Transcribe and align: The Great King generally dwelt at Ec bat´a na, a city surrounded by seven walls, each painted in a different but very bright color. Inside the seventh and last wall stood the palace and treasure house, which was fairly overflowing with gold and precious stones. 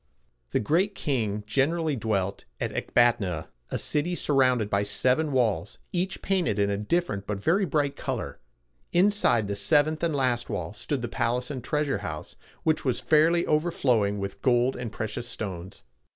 The 0.49 0.59
Great 0.59 0.95
King 0.95 1.43
generally 1.45 1.95
dwelt 1.95 2.45
at 2.59 2.71
Ec 2.71 2.95
bat´a 2.95 3.19
na, 3.19 3.43
a 3.69 3.77
city 3.77 4.15
surrounded 4.15 4.67
by 4.67 4.81
seven 4.81 5.31
walls, 5.31 5.77
each 5.91 6.23
painted 6.23 6.57
in 6.57 6.71
a 6.71 6.77
different 6.79 7.27
but 7.27 7.37
very 7.39 7.65
bright 7.65 7.95
color. 7.95 8.39
Inside 8.91 9.47
the 9.47 9.55
seventh 9.55 10.01
and 10.01 10.15
last 10.15 10.49
wall 10.49 10.73
stood 10.73 11.03
the 11.03 11.07
palace 11.07 11.51
and 11.51 11.63
treasure 11.63 11.99
house, 11.99 12.35
which 12.63 12.83
was 12.83 12.99
fairly 12.99 13.45
overflowing 13.45 14.17
with 14.17 14.41
gold 14.41 14.75
and 14.75 14.91
precious 14.91 15.27
stones. 15.27 15.83